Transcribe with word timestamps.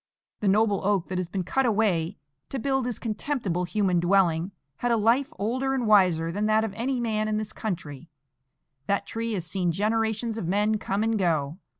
The 0.39 0.47
noble 0.47 0.81
oak, 0.83 1.09
that 1.09 1.19
has 1.19 1.29
been 1.29 1.43
cut 1.43 1.67
away 1.67 2.17
to 2.49 2.57
build 2.57 2.85
this 2.85 2.97
contemptible 2.97 3.65
human 3.65 3.99
dwelling, 3.99 4.49
had 4.77 4.89
a 4.91 4.97
life 4.97 5.31
older 5.37 5.75
and 5.75 5.85
wiser 5.85 6.31
than 6.31 6.47
that 6.47 6.63
of 6.63 6.73
any 6.73 6.99
man 6.99 7.27
in 7.27 7.37
this 7.37 7.53
country. 7.53 8.09
That 8.87 9.05
tree 9.05 9.33
has 9.33 9.45
seen 9.45 9.71
generations 9.71 10.39
of 10.39 10.47
men 10.47 10.79
come 10.79 11.03
and 11.03 11.19
go. 11.19 11.59